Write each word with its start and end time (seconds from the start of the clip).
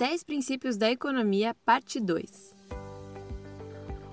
10 0.00 0.24
princípios 0.24 0.78
da 0.78 0.90
economia, 0.90 1.54
parte 1.62 2.00
2. 2.00 2.56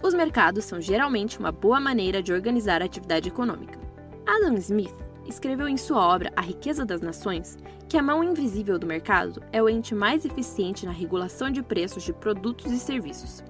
Os 0.00 0.14
mercados 0.14 0.64
são 0.64 0.80
geralmente 0.80 1.40
uma 1.40 1.50
boa 1.50 1.80
maneira 1.80 2.22
de 2.22 2.32
organizar 2.32 2.80
a 2.80 2.84
atividade 2.84 3.28
econômica. 3.28 3.80
Adam 4.24 4.54
Smith 4.58 4.94
escreveu 5.26 5.66
em 5.66 5.76
sua 5.76 5.98
obra 6.00 6.32
A 6.36 6.40
Riqueza 6.40 6.84
das 6.84 7.00
Nações 7.00 7.58
que 7.88 7.98
a 7.98 8.02
mão 8.02 8.22
invisível 8.22 8.78
do 8.78 8.86
mercado 8.86 9.42
é 9.50 9.60
o 9.60 9.68
ente 9.68 9.92
mais 9.92 10.24
eficiente 10.24 10.86
na 10.86 10.92
regulação 10.92 11.50
de 11.50 11.64
preços 11.64 12.04
de 12.04 12.12
produtos 12.12 12.70
e 12.70 12.78
serviços. 12.78 13.42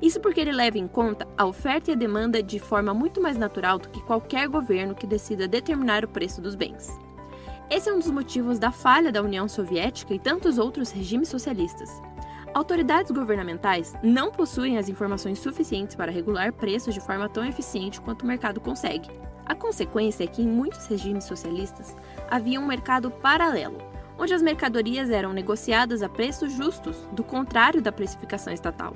Isso 0.00 0.20
porque 0.20 0.40
ele 0.40 0.52
leva 0.52 0.78
em 0.78 0.86
conta 0.86 1.26
a 1.36 1.44
oferta 1.44 1.90
e 1.90 1.94
a 1.94 1.96
demanda 1.96 2.40
de 2.40 2.60
forma 2.60 2.94
muito 2.94 3.20
mais 3.20 3.36
natural 3.36 3.80
do 3.80 3.88
que 3.88 4.00
qualquer 4.04 4.46
governo 4.46 4.94
que 4.94 5.04
decida 5.04 5.48
determinar 5.48 6.04
o 6.04 6.08
preço 6.08 6.40
dos 6.40 6.54
bens. 6.54 6.96
Esse 7.70 7.88
é 7.88 7.92
um 7.92 7.98
dos 7.98 8.10
motivos 8.10 8.58
da 8.58 8.70
falha 8.70 9.10
da 9.10 9.22
União 9.22 9.48
Soviética 9.48 10.12
e 10.14 10.18
tantos 10.18 10.58
outros 10.58 10.90
regimes 10.90 11.28
socialistas. 11.28 12.02
Autoridades 12.54 13.10
governamentais 13.10 13.94
não 14.02 14.30
possuem 14.30 14.76
as 14.76 14.88
informações 14.88 15.38
suficientes 15.38 15.96
para 15.96 16.12
regular 16.12 16.52
preços 16.52 16.92
de 16.92 17.00
forma 17.00 17.28
tão 17.28 17.44
eficiente 17.44 18.00
quanto 18.00 18.22
o 18.22 18.26
mercado 18.26 18.60
consegue. 18.60 19.08
A 19.46 19.54
consequência 19.54 20.24
é 20.24 20.26
que 20.26 20.42
em 20.42 20.46
muitos 20.46 20.86
regimes 20.86 21.24
socialistas 21.24 21.96
havia 22.30 22.60
um 22.60 22.66
mercado 22.66 23.10
paralelo, 23.10 23.78
onde 24.18 24.34
as 24.34 24.42
mercadorias 24.42 25.10
eram 25.10 25.32
negociadas 25.32 26.02
a 26.02 26.08
preços 26.08 26.52
justos, 26.52 27.08
do 27.12 27.24
contrário 27.24 27.80
da 27.80 27.90
precificação 27.90 28.52
estatal. 28.52 28.94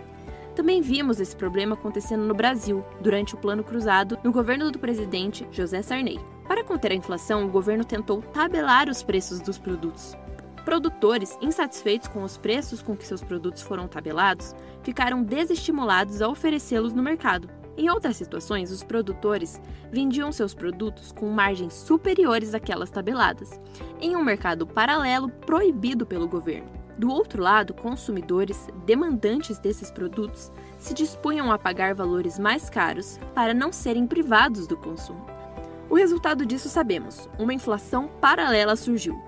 Também 0.54 0.82
vimos 0.82 1.18
esse 1.18 1.34
problema 1.34 1.74
acontecendo 1.74 2.24
no 2.24 2.34
Brasil, 2.34 2.84
durante 3.00 3.34
o 3.34 3.38
Plano 3.38 3.64
Cruzado, 3.64 4.18
no 4.22 4.32
governo 4.32 4.70
do 4.70 4.78
presidente 4.78 5.46
José 5.50 5.82
Sarney. 5.82 6.20
Para 6.48 6.62
conter 6.62 6.92
a 6.92 6.94
inflação, 6.94 7.44
o 7.44 7.50
governo 7.50 7.84
tentou 7.84 8.22
tabelar 8.22 8.88
os 8.88 9.02
preços 9.02 9.40
dos 9.40 9.58
produtos. 9.58 10.16
Produtores, 10.64 11.36
insatisfeitos 11.40 12.08
com 12.08 12.22
os 12.22 12.36
preços 12.36 12.82
com 12.82 12.96
que 12.96 13.06
seus 13.06 13.22
produtos 13.22 13.62
foram 13.62 13.88
tabelados, 13.88 14.54
ficaram 14.82 15.22
desestimulados 15.22 16.22
a 16.22 16.28
oferecê-los 16.28 16.92
no 16.92 17.02
mercado. 17.02 17.48
Em 17.76 17.90
outras 17.90 18.16
situações, 18.16 18.70
os 18.70 18.82
produtores 18.82 19.60
vendiam 19.92 20.32
seus 20.32 20.54
produtos 20.54 21.12
com 21.12 21.28
margens 21.28 21.74
superiores 21.74 22.54
àquelas 22.54 22.90
tabeladas, 22.90 23.60
em 24.00 24.16
um 24.16 24.24
mercado 24.24 24.66
paralelo 24.66 25.28
proibido 25.28 26.06
pelo 26.06 26.28
governo. 26.28 26.70
Do 26.96 27.10
outro 27.10 27.42
lado, 27.42 27.74
consumidores, 27.74 28.66
demandantes 28.86 29.58
desses 29.58 29.90
produtos, 29.90 30.50
se 30.78 30.94
dispunham 30.94 31.52
a 31.52 31.58
pagar 31.58 31.94
valores 31.94 32.38
mais 32.38 32.70
caros 32.70 33.18
para 33.34 33.52
não 33.52 33.70
serem 33.70 34.06
privados 34.06 34.66
do 34.66 34.76
consumo. 34.76 35.35
O 35.88 35.94
resultado 35.94 36.44
disso 36.44 36.68
sabemos: 36.68 37.28
uma 37.38 37.54
inflação 37.54 38.08
paralela 38.20 38.76
surgiu. 38.76 39.20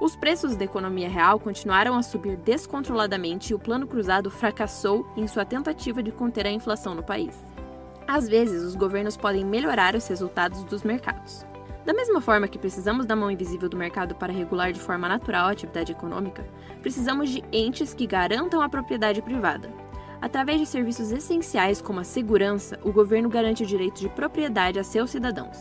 Os 0.00 0.16
preços 0.16 0.56
da 0.56 0.64
economia 0.64 1.08
real 1.08 1.38
continuaram 1.38 1.94
a 1.94 2.02
subir 2.02 2.36
descontroladamente 2.36 3.52
e 3.52 3.54
o 3.54 3.58
Plano 3.58 3.86
Cruzado 3.86 4.30
fracassou 4.30 5.06
em 5.14 5.28
sua 5.28 5.44
tentativa 5.44 6.02
de 6.02 6.10
conter 6.10 6.46
a 6.46 6.50
inflação 6.50 6.94
no 6.94 7.02
país. 7.02 7.44
Às 8.08 8.26
vezes, 8.26 8.62
os 8.62 8.74
governos 8.74 9.16
podem 9.16 9.44
melhorar 9.44 9.94
os 9.94 10.06
resultados 10.08 10.64
dos 10.64 10.82
mercados. 10.82 11.44
Da 11.84 11.92
mesma 11.92 12.20
forma 12.20 12.48
que 12.48 12.58
precisamos 12.58 13.06
da 13.06 13.14
mão 13.14 13.30
invisível 13.30 13.68
do 13.68 13.76
mercado 13.76 14.14
para 14.14 14.32
regular 14.32 14.72
de 14.72 14.80
forma 14.80 15.08
natural 15.08 15.48
a 15.48 15.52
atividade 15.52 15.92
econômica, 15.92 16.46
precisamos 16.80 17.30
de 17.30 17.44
entes 17.52 17.94
que 17.94 18.06
garantam 18.06 18.62
a 18.62 18.68
propriedade 18.68 19.22
privada. 19.22 19.70
Através 20.20 20.60
de 20.60 20.66
serviços 20.66 21.12
essenciais 21.12 21.80
como 21.80 22.00
a 22.00 22.04
segurança, 22.04 22.78
o 22.82 22.92
governo 22.92 23.28
garante 23.28 23.62
o 23.62 23.66
direito 23.66 24.00
de 24.00 24.08
propriedade 24.08 24.78
a 24.78 24.84
seus 24.84 25.10
cidadãos. 25.10 25.56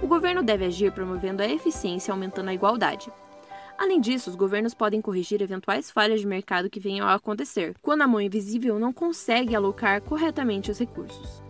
O 0.00 0.06
governo 0.06 0.42
deve 0.42 0.64
agir 0.64 0.92
promovendo 0.92 1.42
a 1.42 1.48
eficiência 1.48 2.10
e 2.10 2.12
aumentando 2.12 2.50
a 2.50 2.54
igualdade. 2.54 3.10
Além 3.76 4.00
disso, 4.00 4.30
os 4.30 4.36
governos 4.36 4.74
podem 4.74 5.00
corrigir 5.00 5.42
eventuais 5.42 5.90
falhas 5.90 6.20
de 6.20 6.26
mercado 6.26 6.70
que 6.70 6.80
venham 6.80 7.06
a 7.06 7.14
acontecer, 7.14 7.74
quando 7.82 8.02
a 8.02 8.08
mão 8.08 8.20
invisível 8.20 8.78
não 8.78 8.92
consegue 8.92 9.54
alocar 9.54 10.00
corretamente 10.02 10.70
os 10.70 10.78
recursos. 10.78 11.42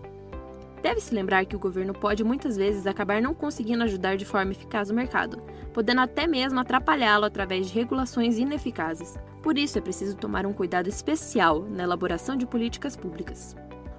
Deve-se 0.82 1.14
lembrar 1.14 1.44
que 1.44 1.56
o 1.56 1.58
governo 1.58 1.92
pode 1.92 2.22
muitas 2.22 2.56
vezes 2.56 2.86
acabar 2.86 3.20
não 3.20 3.34
conseguindo 3.34 3.82
ajudar 3.84 4.16
de 4.16 4.24
forma 4.24 4.52
eficaz 4.52 4.90
o 4.90 4.94
mercado, 4.94 5.42
podendo 5.72 6.00
até 6.00 6.26
mesmo 6.26 6.60
atrapalhá-lo 6.60 7.24
através 7.24 7.68
de 7.68 7.74
regulações 7.74 8.38
ineficazes. 8.38 9.18
Por 9.42 9.58
isso 9.58 9.76
é 9.76 9.80
preciso 9.80 10.16
tomar 10.16 10.46
um 10.46 10.52
cuidado 10.52 10.88
especial 10.88 11.62
na 11.62 11.82
elaboração 11.82 12.36
de 12.36 12.46
políticas 12.46 12.96
públicas. 12.96 13.56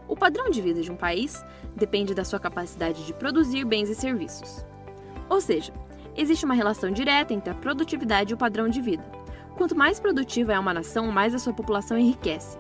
O 0.09 0.15
padrão 0.15 0.49
de 0.49 0.59
vida 0.59 0.81
de 0.81 0.91
um 0.91 0.97
país 0.97 1.45
depende 1.75 2.15
da 2.15 2.25
sua 2.25 2.39
capacidade 2.39 3.05
de 3.05 3.13
produzir 3.13 3.63
bens 3.63 3.89
e 3.89 3.95
serviços. 3.95 4.65
Ou 5.29 5.39
seja, 5.39 5.71
existe 6.17 6.43
uma 6.43 6.55
relação 6.55 6.89
direta 6.89 7.31
entre 7.31 7.51
a 7.51 7.55
produtividade 7.55 8.31
e 8.31 8.33
o 8.33 8.37
padrão 8.37 8.67
de 8.67 8.81
vida. 8.81 9.03
Quanto 9.55 9.77
mais 9.77 9.99
produtiva 9.99 10.51
é 10.51 10.59
uma 10.59 10.73
nação, 10.73 11.11
mais 11.11 11.35
a 11.35 11.39
sua 11.39 11.53
população 11.53 11.97
enriquece. 11.97 12.57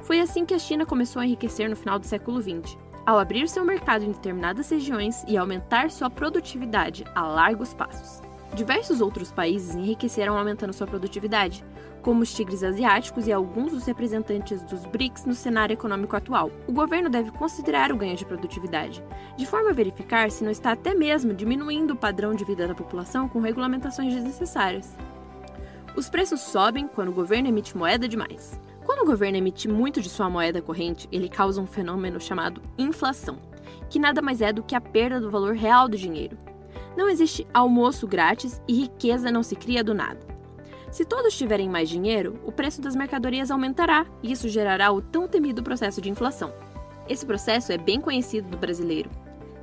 Foi 0.00 0.20
assim 0.20 0.44
que 0.44 0.54
a 0.54 0.58
China 0.58 0.84
começou 0.84 1.22
a 1.22 1.24
enriquecer 1.24 1.70
no 1.70 1.76
final 1.76 1.98
do 2.00 2.06
século 2.06 2.42
XX 2.42 2.76
ao 3.06 3.18
abrir 3.18 3.48
seu 3.48 3.64
mercado 3.64 4.04
em 4.04 4.10
determinadas 4.10 4.68
regiões 4.68 5.24
e 5.26 5.38
aumentar 5.38 5.90
sua 5.90 6.10
produtividade 6.10 7.04
a 7.14 7.22
largos 7.22 7.72
passos. 7.72 8.27
Diversos 8.54 9.00
outros 9.00 9.30
países 9.30 9.74
enriqueceram 9.74 10.36
aumentando 10.36 10.72
sua 10.72 10.86
produtividade, 10.86 11.64
como 12.02 12.22
os 12.22 12.32
tigres 12.32 12.62
asiáticos 12.62 13.26
e 13.26 13.32
alguns 13.32 13.72
dos 13.72 13.84
representantes 13.84 14.62
dos 14.62 14.86
BRICS 14.86 15.26
no 15.26 15.34
cenário 15.34 15.74
econômico 15.74 16.16
atual. 16.16 16.50
O 16.66 16.72
governo 16.72 17.10
deve 17.10 17.30
considerar 17.32 17.92
o 17.92 17.96
ganho 17.96 18.16
de 18.16 18.24
produtividade, 18.24 19.04
de 19.36 19.46
forma 19.46 19.70
a 19.70 19.74
verificar 19.74 20.30
se 20.30 20.42
não 20.42 20.50
está 20.50 20.72
até 20.72 20.94
mesmo 20.94 21.34
diminuindo 21.34 21.92
o 21.92 21.96
padrão 21.96 22.34
de 22.34 22.44
vida 22.44 22.66
da 22.66 22.74
população 22.74 23.28
com 23.28 23.40
regulamentações 23.40 24.14
desnecessárias. 24.14 24.96
Os 25.94 26.08
preços 26.08 26.40
sobem 26.40 26.88
quando 26.88 27.08
o 27.08 27.14
governo 27.14 27.48
emite 27.48 27.76
moeda 27.76 28.08
demais. 28.08 28.58
Quando 28.86 29.02
o 29.02 29.06
governo 29.06 29.36
emite 29.36 29.68
muito 29.68 30.00
de 30.00 30.08
sua 30.08 30.30
moeda 30.30 30.62
corrente, 30.62 31.06
ele 31.12 31.28
causa 31.28 31.60
um 31.60 31.66
fenômeno 31.66 32.18
chamado 32.18 32.62
inflação, 32.78 33.38
que 33.90 33.98
nada 33.98 34.22
mais 34.22 34.40
é 34.40 34.52
do 34.52 34.62
que 34.62 34.74
a 34.74 34.80
perda 34.80 35.20
do 35.20 35.30
valor 35.30 35.54
real 35.54 35.88
do 35.88 35.96
dinheiro. 35.98 36.38
Não 36.98 37.08
existe 37.08 37.46
almoço 37.54 38.08
grátis 38.08 38.60
e 38.66 38.72
riqueza 38.74 39.30
não 39.30 39.40
se 39.40 39.54
cria 39.54 39.84
do 39.84 39.94
nada. 39.94 40.18
Se 40.90 41.04
todos 41.04 41.38
tiverem 41.38 41.68
mais 41.68 41.88
dinheiro, 41.88 42.40
o 42.44 42.50
preço 42.50 42.80
das 42.80 42.96
mercadorias 42.96 43.52
aumentará 43.52 44.04
e 44.20 44.32
isso 44.32 44.48
gerará 44.48 44.90
o 44.90 45.00
tão 45.00 45.28
temido 45.28 45.62
processo 45.62 46.00
de 46.00 46.10
inflação. 46.10 46.52
Esse 47.08 47.24
processo 47.24 47.70
é 47.70 47.78
bem 47.78 48.00
conhecido 48.00 48.50
do 48.50 48.56
brasileiro. 48.56 49.08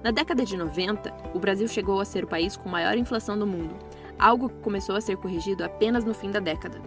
Na 0.02 0.12
década 0.12 0.46
de 0.46 0.56
90, 0.56 1.14
o 1.34 1.40
Brasil 1.40 1.68
chegou 1.68 2.00
a 2.00 2.06
ser 2.06 2.24
o 2.24 2.28
país 2.28 2.56
com 2.56 2.70
maior 2.70 2.98
inflação 2.98 3.38
do 3.38 3.46
mundo, 3.46 3.76
algo 4.18 4.48
que 4.48 4.62
começou 4.62 4.96
a 4.96 5.02
ser 5.02 5.18
corrigido 5.18 5.66
apenas 5.66 6.06
no 6.06 6.14
fim 6.14 6.32
da 6.32 6.40
década. 6.40 6.82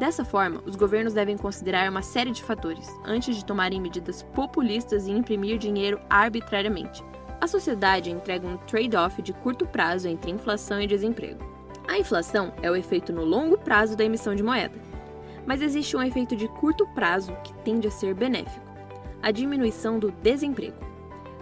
Dessa 0.00 0.24
forma, 0.24 0.60
os 0.66 0.74
governos 0.74 1.14
devem 1.14 1.36
considerar 1.36 1.88
uma 1.88 2.02
série 2.02 2.32
de 2.32 2.42
fatores 2.42 2.88
antes 3.04 3.36
de 3.36 3.44
tomarem 3.44 3.80
medidas 3.80 4.24
populistas 4.34 5.06
e 5.06 5.12
imprimir 5.12 5.58
dinheiro 5.58 6.00
arbitrariamente. 6.10 7.04
A 7.40 7.46
sociedade 7.46 8.10
entrega 8.10 8.46
um 8.46 8.56
trade-off 8.56 9.20
de 9.20 9.32
curto 9.32 9.66
prazo 9.66 10.08
entre 10.08 10.30
inflação 10.30 10.80
e 10.80 10.86
desemprego. 10.86 11.44
A 11.86 11.98
inflação 11.98 12.52
é 12.62 12.70
o 12.70 12.76
efeito 12.76 13.12
no 13.12 13.24
longo 13.24 13.58
prazo 13.58 13.96
da 13.96 14.04
emissão 14.04 14.34
de 14.34 14.42
moeda, 14.42 14.74
mas 15.46 15.62
existe 15.62 15.96
um 15.96 16.02
efeito 16.02 16.34
de 16.34 16.48
curto 16.48 16.86
prazo 16.94 17.32
que 17.44 17.52
tende 17.58 17.86
a 17.86 17.90
ser 17.90 18.14
benéfico: 18.14 18.66
a 19.22 19.30
diminuição 19.30 19.98
do 19.98 20.10
desemprego. 20.10 20.76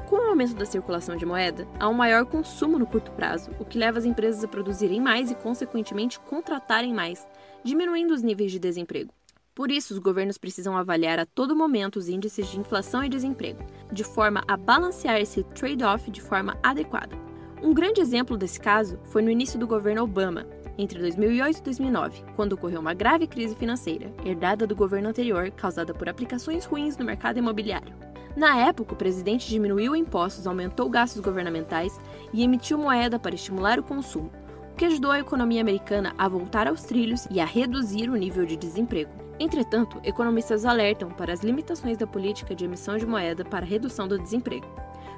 Com 0.09 0.17
o 0.17 0.31
aumento 0.31 0.55
da 0.55 0.67
circulação 0.67 1.17
de 1.17 1.25
moeda, 1.25 1.67
há 1.81 1.89
um 1.89 1.95
maior 1.95 2.27
consumo 2.27 2.79
no 2.79 2.87
curto 2.87 3.11
prazo, 3.13 3.51
o 3.59 3.65
que 3.65 3.79
leva 3.79 3.99
as 3.99 4.05
empresas 4.05 4.45
a 4.45 4.49
produzirem 4.49 5.01
mais 5.01 5.31
e, 5.31 5.35
consequentemente, 5.35 6.21
contratarem 6.21 6.93
mais, 6.93 7.27
diminuindo 7.63 8.13
os 8.13 8.23
níveis 8.23 8.53
de 8.53 8.59
desemprego. 8.59 9.11
Por 9.55 9.71
isso, 9.71 9.95
os 9.95 10.01
governos 10.01 10.37
precisam 10.37 10.77
avaliar 10.77 11.21
a 11.21 11.27
todo 11.27 11.55
momento 11.55 11.97
os 11.97 12.09
índices 12.09 12.49
de 12.49 12.59
inflação 12.59 13.05
e 13.05 13.09
desemprego, 13.09 13.65
de 13.93 14.03
forma 14.03 14.43
a 14.49 14.57
balancear 14.57 15.21
esse 15.21 15.45
trade-off 15.45 16.11
de 16.11 16.21
forma 16.21 16.59
adequada. 16.61 17.17
Um 17.63 17.73
grande 17.73 18.01
exemplo 18.01 18.37
desse 18.37 18.59
caso 18.59 18.99
foi 19.05 19.23
no 19.23 19.31
início 19.31 19.57
do 19.57 19.67
governo 19.67 20.03
Obama, 20.03 20.45
entre 20.77 20.99
2008 20.99 21.59
e 21.59 21.63
2009, 21.63 22.25
quando 22.35 22.55
ocorreu 22.55 22.81
uma 22.81 22.95
grave 22.95 23.29
crise 23.29 23.55
financeira, 23.55 24.13
herdada 24.25 24.67
do 24.67 24.75
governo 24.75 25.11
anterior, 25.11 25.49
causada 25.53 25.95
por 25.95 26.09
aplicações 26.09 26.65
ruins 26.65 26.97
no 26.97 27.05
mercado 27.05 27.39
imobiliário. 27.39 27.95
Na 28.37 28.59
época, 28.59 28.95
o 28.95 28.97
presidente 28.97 29.49
diminuiu 29.49 29.95
impostos, 29.95 30.49
aumentou 30.49 30.91
gastos 30.91 31.23
governamentais 31.23 31.97
e 32.33 32.43
emitiu 32.43 32.77
moeda 32.77 33.21
para 33.21 33.37
estimular 33.37 33.79
o 33.79 33.85
consumo, 33.85 34.33
o 34.73 34.75
que 34.75 34.85
ajudou 34.85 35.13
a 35.13 35.21
economia 35.21 35.61
americana 35.61 36.13
a 36.19 36.27
voltar 36.27 36.67
aos 36.67 36.83
trilhos 36.83 37.29
e 37.31 37.39
a 37.39 37.45
reduzir 37.45 38.11
o 38.11 38.17
nível 38.17 38.45
de 38.45 38.57
desemprego. 38.57 39.24
Entretanto, 39.45 40.01
economistas 40.03 40.65
alertam 40.65 41.11
para 41.11 41.31
as 41.31 41.41
limitações 41.41 41.99
da 41.99 42.07
política 42.07 42.55
de 42.55 42.65
emissão 42.65 42.97
de 42.97 43.05
moeda 43.05 43.45
para 43.45 43.67
redução 43.67 44.09
do 44.09 44.19
desemprego. 44.19 44.67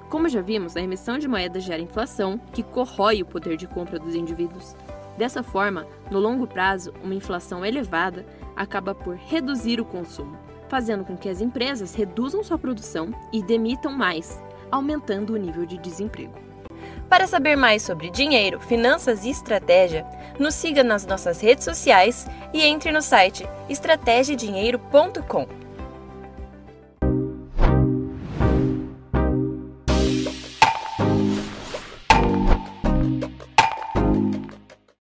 Como 0.09 0.29
já 0.29 0.41
vimos, 0.43 0.77
a 0.77 0.81
emissão 0.81 1.17
de 1.17 1.29
moeda 1.29 1.61
gera 1.61 1.81
inflação, 1.81 2.37
que 2.53 2.65
corrói 2.65 3.23
o 3.23 3.25
poder 3.25 3.57
de 3.57 3.69
compra 3.69 4.01
dos 4.01 4.17
indivíduos. 4.17 4.75
Dessa 5.17 5.45
forma, 5.45 5.87
no 6.11 6.19
longo 6.19 6.45
prazo, 6.45 6.93
uma 7.05 7.15
inflação 7.15 7.65
elevada 7.65 8.27
acaba 8.57 8.97
por 8.97 9.15
reduzir 9.15 9.81
o 9.81 9.85
consumo, 9.85 10.37
fazendo 10.69 11.05
com 11.05 11.17
que 11.17 11.29
as 11.29 11.41
empresas 11.41 11.95
reduzam 11.95 12.43
sua 12.43 12.59
produção 12.59 13.11
e 13.33 13.41
demitam 13.45 13.93
mais, 13.93 14.43
aumentando 14.73 15.35
o 15.35 15.37
nível 15.37 15.65
de 15.65 15.79
desemprego. 15.79 16.35
Para 17.09 17.27
saber 17.27 17.57
mais 17.57 17.83
sobre 17.83 18.11
dinheiro, 18.11 18.61
finanças 18.61 19.25
e 19.25 19.31
estratégia, 19.31 20.05
nos 20.39 20.55
siga 20.55 20.83
nas 20.83 21.07
nossas 21.07 21.41
redes 21.41 21.65
sociais 21.65 22.27
e 22.53 22.63
entre 22.63 22.91
no 22.91 23.01
site 23.01 23.49
estrategiadinheiro.com. 23.69 25.66